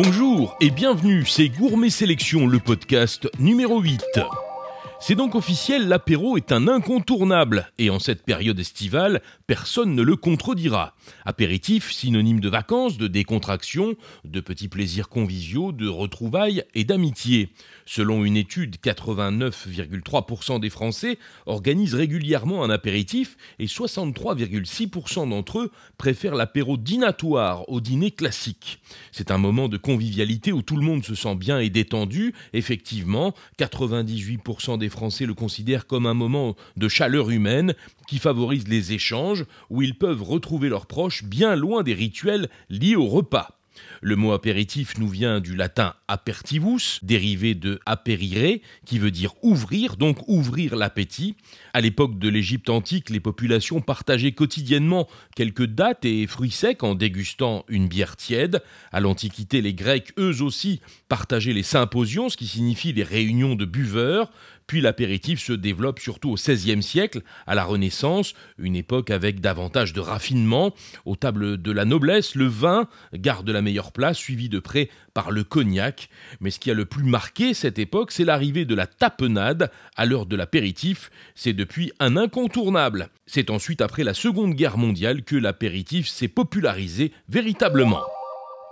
[0.00, 4.20] Bonjour et bienvenue, c'est Gourmet Sélection, le podcast numéro 8.
[5.00, 10.16] C'est donc officiel, l'apéro est un incontournable, et en cette période estivale, personne ne le
[10.16, 10.96] contredira.
[11.24, 17.50] Apéritif, synonyme de vacances, de décontraction, de petits plaisirs conviviaux, de retrouvailles et d'amitié.
[17.86, 26.34] Selon une étude, 89,3% des Français organisent régulièrement un apéritif et 63,6% d'entre eux préfèrent
[26.34, 28.80] l'apéro dînatoire au dîner classique.
[29.12, 32.34] C'est un moment de convivialité où tout le monde se sent bien et détendu.
[32.52, 37.74] Effectivement, 98% des Français le considèrent comme un moment de chaleur humaine
[38.06, 42.96] qui favorise les échanges, où ils peuvent retrouver leurs proches bien loin des rituels liés
[42.96, 43.58] au repas.
[44.00, 49.96] Le mot apéritif nous vient du latin apertivus, dérivé de aperire, qui veut dire ouvrir,
[49.96, 51.36] donc ouvrir l'appétit.
[51.72, 56.94] À l'époque de l'Égypte antique, les populations partageaient quotidiennement quelques dattes et fruits secs en
[56.94, 58.62] dégustant une bière tiède.
[58.92, 63.64] À l'Antiquité, les Grecs, eux aussi, partageaient les symposions, ce qui signifie les réunions de
[63.64, 64.30] buveurs.
[64.68, 69.94] Puis l'apéritif se développe surtout au XVIe siècle, à la Renaissance, une époque avec davantage
[69.94, 70.74] de raffinement.
[71.06, 75.30] Aux tables de la noblesse, le vin garde la meilleure place, suivi de près par
[75.30, 76.10] le cognac.
[76.40, 80.04] Mais ce qui a le plus marqué cette époque, c'est l'arrivée de la tapenade à
[80.04, 81.10] l'heure de l'apéritif.
[81.34, 83.08] C'est depuis un incontournable.
[83.26, 88.02] C'est ensuite après la Seconde Guerre mondiale que l'apéritif s'est popularisé véritablement.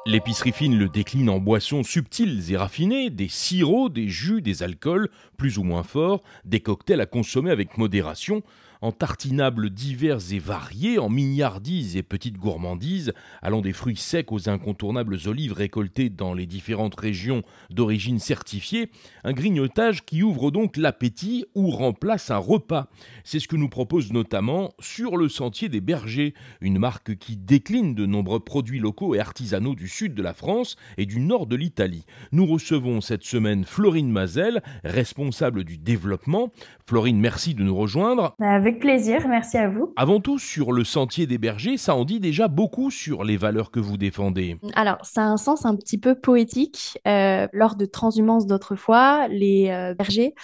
[0.06, 5.08] L'épicerie fine le décline en boissons subtiles et raffinées, des sirops, des jus, des alcools,
[5.36, 8.44] plus ou moins forts, des cocktails à consommer avec modération,
[8.86, 13.12] en tartinables divers et variés, en mignardises et petites gourmandises,
[13.42, 18.92] allant des fruits secs aux incontournables olives récoltées dans les différentes régions d'origine certifiée,
[19.24, 22.88] un grignotage qui ouvre donc l'appétit ou remplace un repas.
[23.24, 27.96] C'est ce que nous propose notamment Sur le Sentier des Bergers, une marque qui décline
[27.96, 31.56] de nombreux produits locaux et artisanaux du sud de la France et du nord de
[31.56, 32.04] l'Italie.
[32.30, 36.52] Nous recevons cette semaine Florine Mazel, responsable du développement.
[36.86, 38.36] Florine, merci de nous rejoindre.
[38.40, 39.92] Avec plaisir, merci à vous.
[39.96, 43.70] Avant tout, sur le sentier des bergers, ça en dit déjà beaucoup sur les valeurs
[43.70, 44.56] que vous défendez.
[44.74, 46.98] Alors, ça a un sens un petit peu poétique.
[47.06, 50.34] Euh, lors de transhumances d'autrefois, les euh, bergers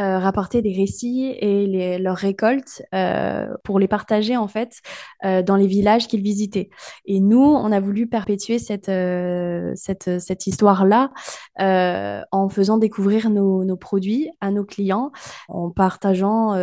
[0.00, 2.82] euh, rapportaient des récits et leurs récoltes
[3.64, 4.80] pour les partager en fait
[5.22, 6.70] dans les villages qu'ils visitaient.
[7.04, 8.90] Et nous, on a voulu perpétuer cette,
[9.76, 11.10] cette, cette histoire-là
[11.58, 15.12] en faisant découvrir nos, nos, produits à nos clients,
[15.48, 16.54] en partageant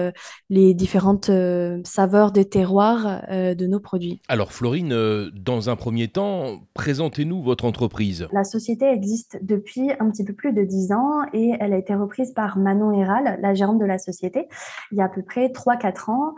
[0.50, 4.22] les différents euh, saveurs des terroirs euh, de nos produits.
[4.28, 8.28] Alors Florine, euh, dans un premier temps, présentez-nous votre entreprise.
[8.34, 11.96] La société existe depuis un petit peu plus de 10 ans et elle a été
[11.96, 14.48] reprise par Manon Héral, la gérante de la société,
[14.92, 16.36] il y a à peu près 3-4 ans.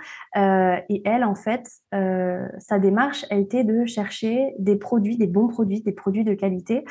[0.89, 5.81] et elle, en fait, sa démarche a été de chercher des produits, des bons produits,
[5.81, 6.85] des produits de qualité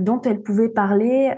[0.00, 1.32] dont elle pouvait parler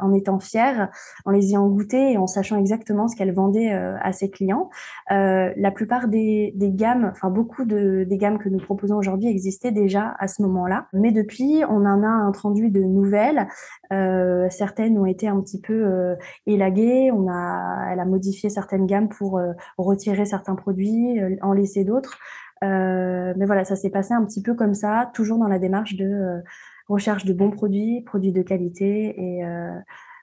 [0.00, 0.90] en étant fière,
[1.24, 4.70] en les ayant goûtés et en sachant exactement ce qu'elle vendait à ses clients.
[5.10, 5.19] Euh,
[5.56, 10.14] la plupart des, gammes, enfin beaucoup de, des gammes que nous proposons aujourd'hui existaient déjà
[10.18, 10.86] à ce moment-là.
[10.92, 13.48] Mais depuis, on en a introduit de nouvelles.
[13.92, 16.16] Euh, certaines ont été un petit peu euh,
[16.46, 17.10] élaguées.
[17.12, 19.40] On a, elle a modifié certaines gammes pour
[19.78, 22.18] retirer certains produits, en laisser d'autres.
[22.62, 26.42] mais voilà, ça s'est passé un petit peu comme ça, toujours dans la démarche de
[26.88, 29.42] recherche de bons produits, produits de qualité et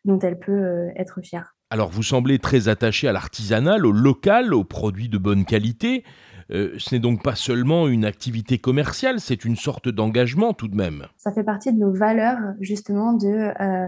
[0.06, 1.57] dont elle peut être fière.
[1.70, 6.06] Alors vous semblez très attaché à l'artisanal, au local, aux produits de bonne qualité.
[6.50, 10.76] Euh, ce n'est donc pas seulement une activité commerciale, c'est une sorte d'engagement tout de
[10.78, 11.08] même.
[11.18, 13.88] Ça fait partie de nos valeurs justement de euh,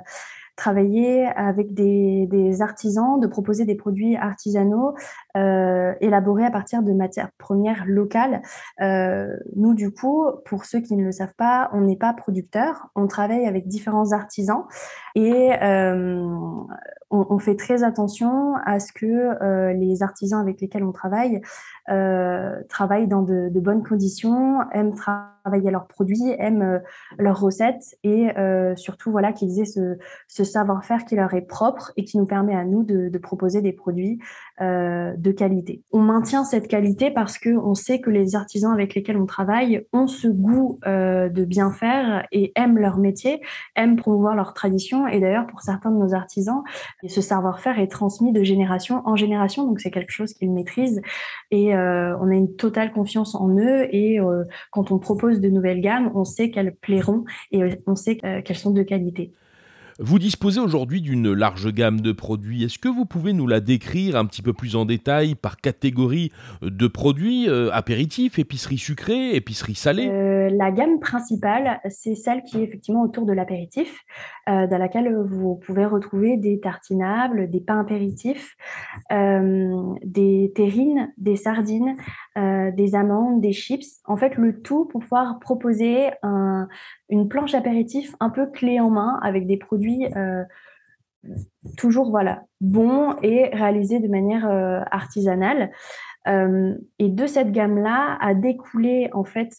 [0.58, 4.94] travailler avec des, des, artisans, de proposer des produits artisanaux
[5.38, 8.42] euh, élaborés à partir de matières premières locales.
[8.82, 12.90] Euh, nous, du coup, pour ceux qui ne le savent pas, on n'est pas producteur,
[12.96, 14.66] on travaille avec différents artisans
[15.16, 16.24] et euh,
[17.12, 21.42] on, on, fait très attention à ce que euh, les artisans avec lesquels on travaille
[21.90, 26.80] euh, travaillent dans de, de, bonnes conditions, aiment travailler leurs produits, aiment euh,
[27.18, 28.30] leurs recettes et
[28.76, 29.98] surtout voilà qu'ils aient ce,
[30.28, 33.62] ce savoir-faire qui leur est propre et qui nous permet à nous de, de proposer
[33.62, 34.20] des produits
[34.62, 35.82] euh, de qualité.
[35.92, 39.86] On maintient cette qualité parce que on sait que les artisans avec lesquels on travaille
[39.94, 43.42] ont ce goût euh, de bien faire et aiment leur métier,
[43.76, 45.08] aiment promouvoir leur tradition.
[45.08, 46.64] Et d'ailleurs, pour certains de nos artisans,
[47.08, 51.02] ce savoir-faire est transmis de génération en génération, donc c'est quelque chose qu'ils maîtrisent
[51.52, 53.88] et euh, on a une totale confiance en eux.
[53.94, 58.18] Et euh, quand on propose de nouvelles gammes, on sait qu'elles plairont et on sait
[58.18, 59.34] qu'elles sont de qualité.
[60.02, 62.64] Vous disposez aujourd'hui d'une large gamme de produits.
[62.64, 66.32] Est-ce que vous pouvez nous la décrire un petit peu plus en détail par catégorie
[66.62, 72.60] de produits euh, apéritifs, épicerie sucrée, épicerie salée euh, La gamme principale, c'est celle qui
[72.60, 74.06] est effectivement autour de l'apéritif,
[74.48, 78.56] euh, dans laquelle vous pouvez retrouver des tartinables, des pains apéritifs,
[79.12, 81.98] des terrines, des sardines,
[82.38, 84.00] des amandes, des chips.
[84.06, 86.70] En fait, le tout pour pouvoir proposer un,
[87.10, 90.44] une planche apéritif un peu clé en main avec des produits euh,
[91.78, 95.72] toujours voilà bons et réalisés de manière euh, artisanale.
[96.28, 99.54] Euh, et de cette gamme-là a découlé en fait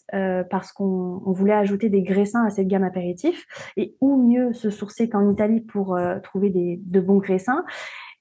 [0.50, 3.46] parce qu'on voulait ajouter des graissins à cette gamme apéritif
[3.78, 7.64] et où mieux se sourcer qu'en Italie pour trouver des, de bons graissins?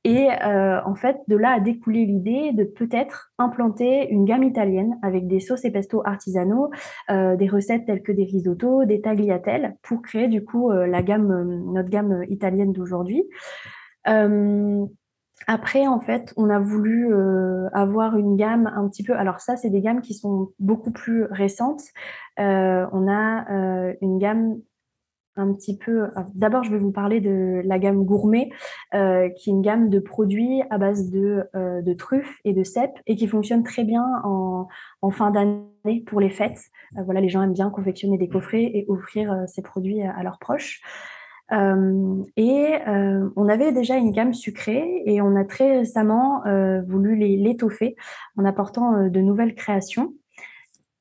[0.06, 4.98] Et euh, en fait, de là a découlé l'idée de peut-être implanter une gamme italienne
[5.04, 6.69] avec des sauces et pesto artisanaux,
[7.10, 11.04] euh, des recettes telles que des risottos, des tagliatelles, pour créer du coup euh, la
[11.04, 13.24] gamme, notre gamme italienne d'aujourd'hui.
[15.48, 17.13] Après, en fait, on a voulu
[17.74, 19.13] avoir une gamme un petit peu.
[19.13, 21.81] Alors ça, c'est des gammes qui sont beaucoup plus récentes.
[22.38, 24.57] on a une gamme
[25.39, 26.09] un petit peu.
[26.36, 28.50] D'abord, je vais vous parler de la gamme gourmet,
[28.94, 32.63] euh, qui est une gamme de produits à base de, euh, de truffes et de
[32.63, 34.68] cèpes et qui fonctionne très bien en,
[35.12, 36.62] fin d'année pour les fêtes.
[36.97, 40.39] Euh, voilà, les gens aiment bien confectionner des coffrets et offrir ces produits à, leurs
[40.39, 40.81] proches.
[41.51, 42.75] et
[43.36, 46.44] on avait déjà une gamme sucrée et on a très récemment
[46.88, 47.95] voulu l'étoffer
[48.38, 50.13] en apportant de nouvelles créations.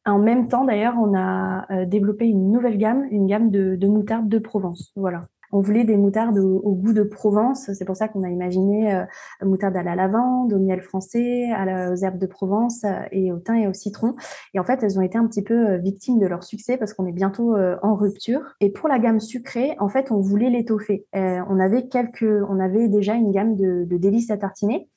[0.08, 3.86] En même temps, d'ailleurs, on a euh, développé une nouvelle gamme, une gamme de, de
[3.86, 4.92] moutarde de Provence.
[4.96, 5.26] Voilà.
[5.52, 7.70] On voulait des moutardes au, goût de Provence.
[7.72, 9.04] C'est pour ça qu'on a imaginé euh,
[9.42, 13.32] moutarde à la lavande, au miel français, à la, aux herbes de Provence euh, et
[13.32, 14.14] au thym et au citron.
[14.54, 17.06] Et en fait, elles ont été un petit peu victimes de leur succès parce qu'on
[17.06, 18.56] est bientôt en rupture.
[18.60, 21.06] Et pour la gamme sucrée, en fait, on voulait l'étoffer.
[21.14, 24.88] on avait quelques, on avait déjà une gamme de délices à tartiner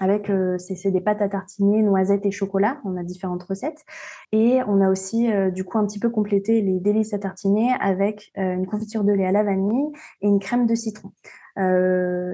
[0.00, 2.80] avec euh, c'est des pâtes à tartiner, noisettes et chocolat.
[2.84, 3.84] On a différentes recettes.
[4.32, 7.72] Et on a aussi euh, du coup un petit peu complété les délices à tartiner
[7.80, 11.12] avec euh, une confiture de lait à la vanille et une crème de citron.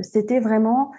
[0.03, 0.93] C'était vraiment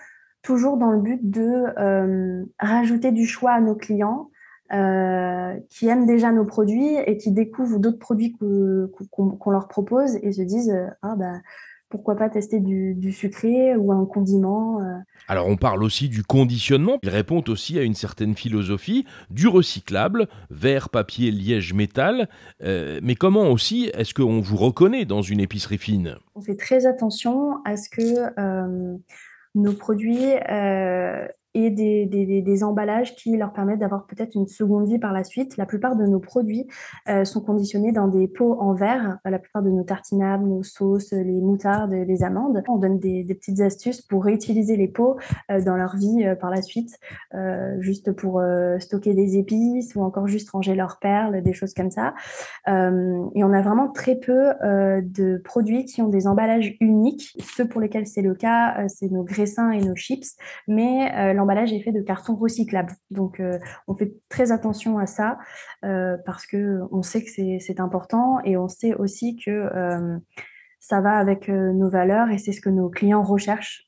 [0.43, 4.29] toujours dans le but de rajouter du choix à nos clients
[4.69, 10.43] qui aiment déjà nos produits et qui découvrent d'autres produits qu'on leur propose et se
[10.43, 10.71] disent
[11.01, 11.41] ah bah
[11.91, 14.97] pourquoi pas tester du, sucré ou un condiment euh.
[15.27, 16.97] Alors on parle aussi du conditionnement.
[17.03, 22.27] Il répond aussi à une certaine philosophie du recyclable, verre, papier, liège, métal.
[22.63, 26.15] Euh, mais comment aussi est-ce qu'on vous reconnaît dans une épicerie fine?
[26.33, 28.97] On fait très attention à ce que euh,
[29.53, 30.31] nos produits
[31.53, 35.24] et des, des, des, emballages qui leur permettent d'avoir peut-être une seconde vie par la
[35.24, 35.57] suite.
[35.57, 36.68] La plupart de nos produits
[37.09, 39.18] euh, sont conditionnés dans des pots en verre.
[39.25, 42.63] La plupart de nos tartinables, nos sauces, les moutardes, les amandes.
[42.68, 45.18] On donne des, petites astuces pour réutiliser les pots
[45.50, 46.98] euh, dans leur vie euh, par la suite,
[47.80, 48.42] juste pour
[48.80, 52.13] stocker des épices ou encore juste ranger leurs perles, des choses comme ça.
[52.68, 57.38] et on a vraiment très peu de produits qui ont des emballages uniques.
[57.56, 60.36] Ceux pour lesquels c'est le cas, c'est nos graissins et nos chips,
[60.68, 62.93] mais l'emballage est fait de carton recyclable.
[63.09, 63.57] Donc, euh,
[63.88, 65.39] on fait très attention à ça
[65.83, 67.29] euh, parce que on sait que
[67.59, 70.17] c'est important et on sait aussi que euh,
[70.79, 73.85] ça va avec nos valeurs et c'est ce que nos clients recherchent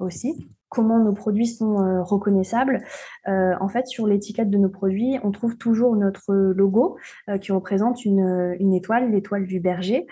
[0.00, 0.48] aussi.
[0.70, 2.82] Comment nos produits sont reconnaissables
[3.26, 6.96] En fait, sur l'étiquette de nos produits, on trouve toujours notre logo
[7.42, 10.06] qui représente une, une étoile, l'étoile du berger.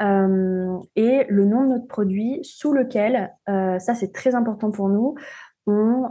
[0.00, 0.04] et
[1.28, 5.14] le nom de notre produit sous lequel, ça c'est très important pour nous,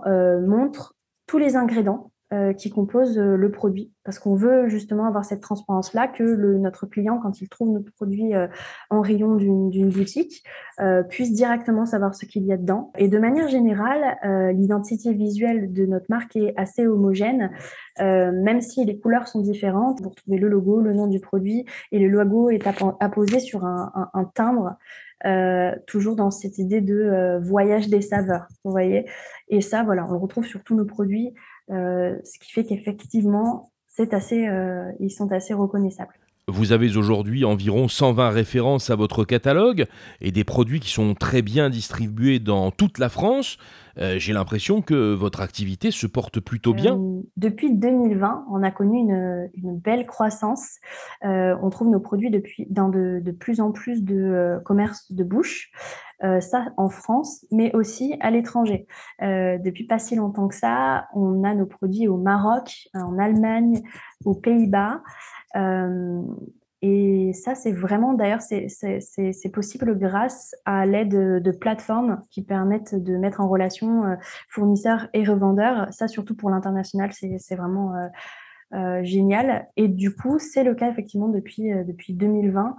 [0.05, 0.95] euh, montre
[1.27, 3.91] tous les ingrédients euh, qui composent euh, le produit.
[4.03, 8.33] Parce qu'on veut justement avoir cette transparence-là, que notre client, quand il trouve notre produit
[8.89, 10.43] en rayon d'une boutique,
[11.09, 12.91] puisse directement savoir ce qu'il y a dedans.
[12.97, 14.17] Et de manière générale,
[14.55, 17.51] l'identité visuelle de notre marque est assez homogène,
[17.99, 20.01] même si les couleurs sont différentes.
[20.01, 22.65] Vous retrouvez le logo, le nom du produit, et le logo est
[22.99, 24.77] apposé sur un, timbre
[25.25, 29.05] euh, toujours dans cette idée de euh, voyage des saveurs, vous voyez.
[29.49, 31.33] Et ça, voilà, on le retrouve sur tous nos produits, euh,
[31.69, 34.47] ce qui fait qu'effectivement, c'est assez,
[34.99, 36.15] ils sont assez reconnaissables.
[36.49, 39.85] Vous avez aujourd'hui environ 120 références à votre catalogue
[40.21, 43.57] et des produits qui sont très bien distribués dans toute la France.
[43.97, 46.95] Euh, j'ai l'impression que votre activité se porte plutôt bien.
[46.95, 50.77] Euh, depuis 2020, on a connu une, belle croissance.
[51.25, 55.71] Euh, on trouve nos produits depuis, dans de, plus en plus de commerces de bouche.
[56.21, 58.87] ça en France, mais aussi à l'étranger.
[59.21, 63.81] depuis pas si longtemps que ça, on a nos produits au Maroc, en Allemagne,
[64.25, 65.01] aux Pays-Bas.
[66.81, 73.17] Et ça, c'est vraiment, d'ailleurs, c'est possible grâce à l'aide de plateformes qui permettent de
[73.17, 74.15] mettre en relation euh,
[74.47, 75.87] fournisseurs et revendeurs.
[75.91, 78.07] Ça, surtout pour l'international, c'est vraiment euh,
[78.75, 79.67] euh, génial.
[79.75, 82.77] Et du coup, c'est le cas effectivement depuis, depuis 2020.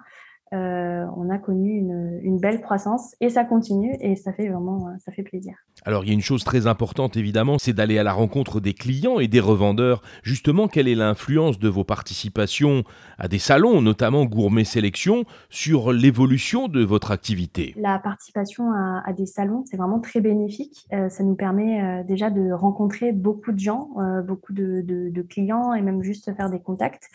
[0.53, 4.93] Euh, on a connu une, belle croissance et ça continue et ça fait vraiment euh,
[4.99, 5.55] ça fait plaisir.
[5.85, 8.73] Alors il y a une chose très importante évidemment, c'est d'aller à la rencontre des
[8.75, 10.03] clients et des revendeurs.
[10.25, 12.83] Justement, quelle est l'influence de vos participations
[13.19, 17.75] à des salons, notamment Gourmet Sélection, sur l'évolution de votre activité?
[17.77, 20.87] La participation à, des salons, c'est vraiment très bénéfique.
[20.93, 23.91] Euh, ça nous permet déjà de rencontrer beaucoup de gens,
[24.27, 27.09] beaucoup de clients et même juste faire des contacts.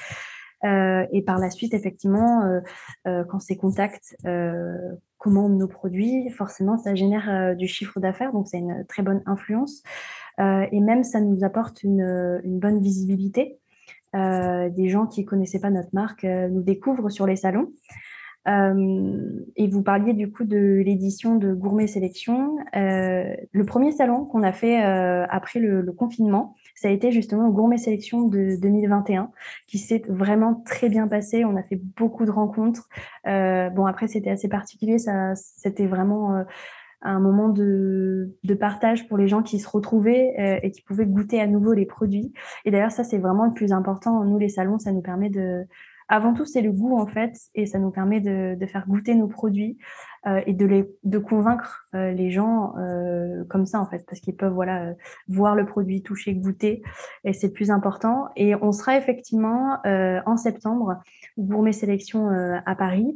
[0.65, 2.59] Euh, et par la suite, effectivement, euh,
[3.07, 4.17] euh, quand ces contacts
[5.17, 9.81] commandent nos produits, forcément, ça génère du chiffre d'affaires, donc c'est une très bonne influence.
[10.39, 13.57] et même, ça nous apporte une, bonne visibilité.
[14.13, 17.71] des gens qui ne connaissaient pas notre marque nous découvrent sur les salons.
[18.45, 22.57] et vous parliez du coup de l'édition de Gourmet Sélection.
[22.73, 28.27] le premier salon qu'on a fait après le, confinement, ça a été justement Gourmet Sélection
[28.27, 29.31] de 2021,
[29.65, 31.45] qui s'est vraiment très bien passé.
[31.45, 32.89] On a fait beaucoup de rencontres.
[33.27, 34.99] Euh, bon, après, c'était assez particulier.
[34.99, 36.43] Ça, c'était vraiment euh,
[37.01, 41.05] un moment de, de, partage pour les gens qui se retrouvaient euh, et qui pouvaient
[41.05, 42.33] goûter à nouveau les produits.
[42.65, 44.25] Et d'ailleurs, ça, c'est vraiment le plus important.
[44.25, 45.63] Nous, les salons, ça nous permet de...
[46.07, 49.15] Avant tout, c'est le goût, en fait, et ça nous permet de, de faire goûter
[49.15, 49.79] nos produits.
[50.27, 54.19] Euh, et de, les, de convaincre euh, les gens euh, comme ça en fait, parce
[54.19, 54.93] qu'ils peuvent voilà
[55.27, 56.81] voir le produit, toucher, goûter,
[57.25, 58.29] et c'est plus important.
[58.35, 60.97] Et on sera effectivement en septembre
[61.37, 62.29] Gourmet Sélection
[62.65, 63.15] à Paris,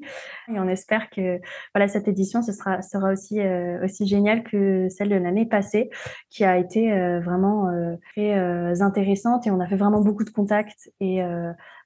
[0.53, 1.39] et on espère que
[1.73, 3.39] voilà cette édition ce sera sera aussi
[3.83, 5.89] aussi géniale que celle de l'année passée,
[6.29, 7.71] qui a été vraiment
[8.13, 11.23] très intéressante et on a fait vraiment beaucoup de contacts et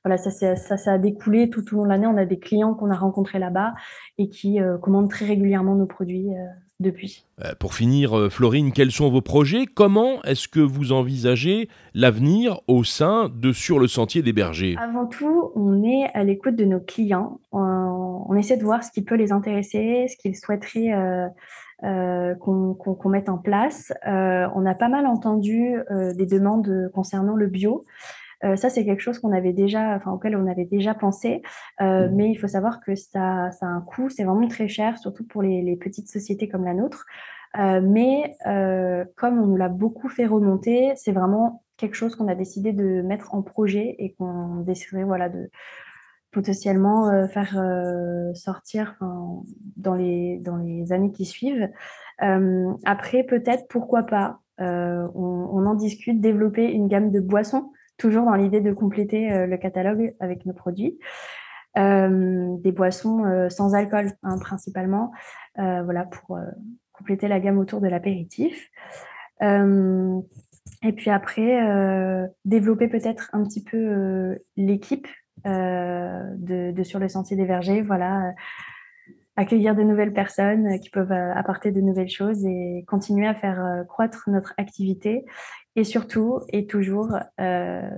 [0.06, 2.08] voilà, ça, ça, ça, a découlé tout au long de l'année.
[2.08, 3.74] On a des clients qu'on a rencontrés là-bas
[4.18, 6.48] et qui commandent très régulièrement nos produits euh,
[6.80, 7.26] depuis.
[7.40, 9.66] Euh, pour finir, euh, Florine, quels sont vos projets?
[9.68, 14.76] Comment est-ce que vous envisagez l'avenir au sein de Sur le Sentier des Bergers?
[14.80, 17.40] Avant tout, on est à l'écoute de nos clients.
[17.52, 20.92] On, essaie de voir ce qui peut les intéresser, ce qu'ils souhaiteraient
[21.80, 23.94] qu'on mette en place.
[24.04, 25.76] on a pas mal entendu
[26.18, 27.86] des demandes concernant le bio.
[28.44, 31.42] Euh, ça, c'est quelque chose qu'on avait déjà, enfin, auquel on avait déjà pensé,
[31.82, 32.16] euh, mmh.
[32.16, 35.26] mais il faut savoir que ça, ça a un coût, c'est vraiment très cher, surtout
[35.26, 37.06] pour les, petites sociétés comme la nôtre.
[37.58, 38.36] Euh, mais
[39.16, 43.02] comme on nous l'a beaucoup fait remonter, c'est vraiment quelque chose qu'on a décidé de
[43.02, 45.50] mettre en projet et qu'on déciderait voilà, de
[46.32, 47.62] potentiellement faire
[48.34, 48.98] sortir
[49.78, 51.70] dans, les, dans les années qui suivent.
[52.20, 58.36] après, peut-être, pourquoi pas, on, on, en discute, développer une gamme de boissons toujours dans
[58.36, 61.00] l'idée de compléter euh, le catalogue avec nos produits.
[61.76, 65.12] Euh, des boissons euh, sans alcool, hein, principalement,
[65.56, 66.40] pour
[66.92, 68.70] compléter la gamme autour de l'apéritif.
[69.42, 75.08] et puis après, développer peut-être un petit peu l'équipe
[75.46, 78.34] de, de, Sur le Sentier des Vergers, voilà,
[79.36, 84.30] accueillir de nouvelles personnes qui peuvent apporter de nouvelles choses et continuer à faire croître
[84.30, 85.26] notre activité
[85.76, 87.90] et surtout et toujours euh,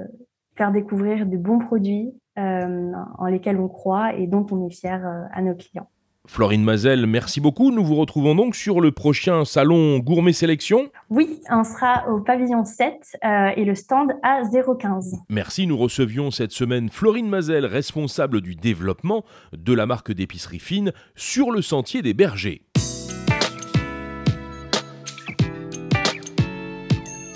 [0.55, 5.05] faire découvrir de bons produits euh, en lesquels on croit et dont on est fier
[5.05, 5.89] euh, à nos clients.
[6.27, 7.71] Florine Mazel, merci beaucoup.
[7.71, 10.89] Nous vous retrouvons donc sur le prochain salon Gourmet Sélection.
[11.09, 13.17] Oui, on sera au pavillon 7
[13.55, 15.17] et le stand à 015.
[15.29, 20.91] Merci, nous recevions cette semaine Florine Mazel, responsable du développement de la marque d'épicerie fine
[21.15, 22.64] sur le sentier des bergers.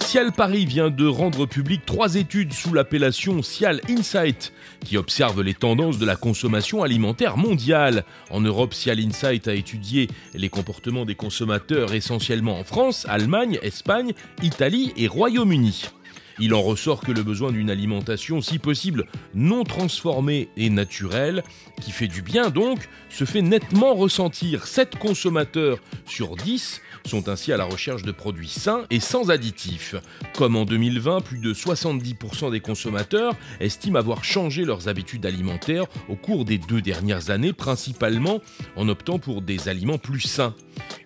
[0.09, 5.53] Cial Paris vient de rendre public trois études sous l'appellation Cial Insight qui observent les
[5.53, 8.03] tendances de la consommation alimentaire mondiale.
[8.31, 14.13] En Europe, Cial Insight a étudié les comportements des consommateurs essentiellement en France, Allemagne, Espagne,
[14.41, 15.91] Italie et Royaume-Uni.
[16.39, 21.43] Il en ressort que le besoin d'une alimentation, si possible, non transformée et naturelle,
[21.81, 24.65] qui fait du bien donc, se fait nettement ressentir.
[24.65, 29.95] 7 consommateurs sur 10 sont ainsi à la recherche de produits sains et sans additifs.
[30.35, 36.15] Comme en 2020, plus de 70% des consommateurs estiment avoir changé leurs habitudes alimentaires au
[36.15, 38.41] cours des deux dernières années, principalement
[38.75, 40.55] en optant pour des aliments plus sains.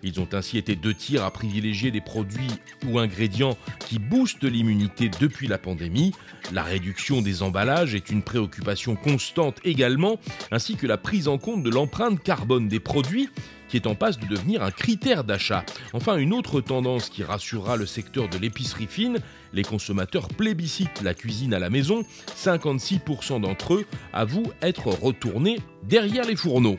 [0.04, 2.50] Ils ont ainsi été deux tirs à privilégier des produits
[2.86, 6.12] ou ingrédients qui boostent l'immunité depuis la pandémie.
[6.52, 10.18] La réduction des emballages est une préoccupation constante également,
[10.50, 13.30] ainsi que la prise en compte de l'empreinte carbone des produits
[13.68, 15.64] qui est en passe de devenir un critère d'achat.
[15.94, 19.18] Enfin, une autre tendance qui rassurera le secteur de l'épicerie fine,
[19.54, 22.04] les consommateurs plébiscitent la cuisine à la maison,
[22.36, 26.76] 56% d'entre eux avouent être retournés derrière les fourneaux.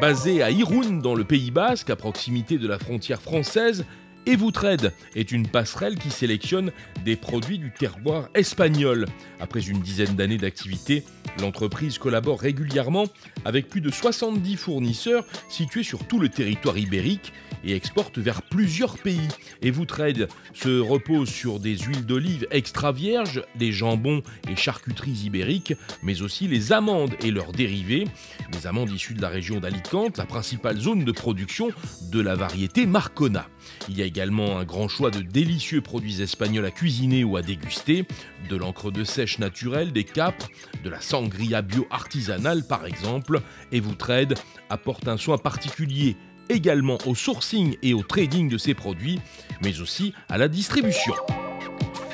[0.00, 3.84] Basé à Irun, dans le Pays Basque, à proximité de la frontière française,
[4.26, 6.72] Evoutrade est une passerelle qui sélectionne
[7.04, 9.06] des produits du terroir espagnol.
[9.40, 11.04] Après une dizaine d'années d'activité,
[11.40, 13.06] l'entreprise collabore régulièrement
[13.44, 17.32] avec plus de 70 fournisseurs situés sur tout le territoire ibérique
[17.64, 19.28] et exporte vers plusieurs pays.
[19.62, 26.22] Evoutrade se repose sur des huiles d'olive extra vierges, des jambons et charcuteries ibériques, mais
[26.22, 28.06] aussi les amandes et leurs dérivés.
[28.52, 31.70] Les amandes issues de la région d'Alicante, la principale zone de production
[32.10, 33.46] de la variété Marcona.
[33.88, 37.42] Il y a également un grand choix de délicieux produits espagnols à cuisiner ou à
[37.42, 38.04] déguster,
[38.48, 40.48] de l'encre de sèche naturelle, des capres,
[40.84, 43.40] de la sangria bio artisanale par exemple,
[43.72, 44.34] et trade
[44.68, 46.16] apporte un soin particulier
[46.48, 49.20] également au sourcing et au trading de ces produits,
[49.62, 51.14] mais aussi à la distribution.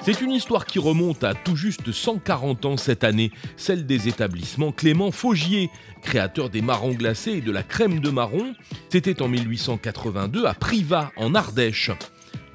[0.07, 4.71] C'est une histoire qui remonte à tout juste 140 ans cette année, celle des établissements
[4.71, 5.69] Clément Faugier,
[6.01, 8.55] créateur des marrons glacés et de la crème de marron.
[8.89, 11.91] C'était en 1882 à Privas, en Ardèche.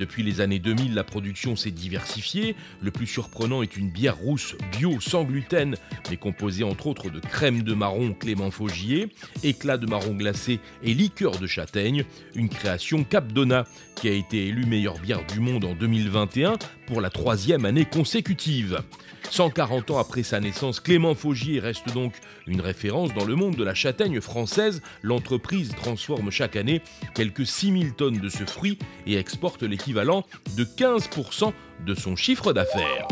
[0.01, 2.55] Depuis les années 2000, la production s'est diversifiée.
[2.81, 5.75] Le plus surprenant est une bière rousse bio sans gluten,
[6.09, 9.09] mais composée entre autres de crème de marron Clément Faugier,
[9.43, 12.03] éclat de marron glacé et liqueur de châtaigne,
[12.33, 16.55] une création Capdona qui a été élue meilleure bière du monde en 2021
[16.87, 18.81] pour la troisième année consécutive.
[19.31, 22.13] 140 ans après sa naissance, Clément Faugier reste donc
[22.47, 24.81] une référence dans le monde de la châtaigne française.
[25.03, 26.81] L'entreprise transforme chaque année
[27.15, 30.25] quelques 6000 tonnes de ce fruit et exporte l'équivalent
[30.57, 31.53] de 15%
[31.85, 33.07] de son chiffre d'affaires.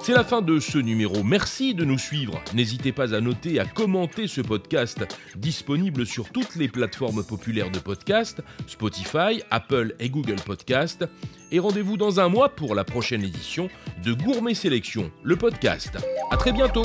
[0.00, 1.22] C'est la fin de ce numéro.
[1.22, 2.40] Merci de nous suivre.
[2.54, 7.70] N'hésitez pas à noter et à commenter ce podcast, disponible sur toutes les plateformes populaires
[7.70, 11.04] de podcast, Spotify, Apple et Google Podcast.
[11.50, 13.68] Et rendez-vous dans un mois pour la prochaine édition
[14.04, 15.96] de Gourmet Sélection, le podcast.
[16.30, 16.84] À très bientôt.